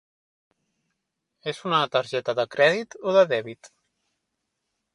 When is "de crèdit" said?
2.41-2.99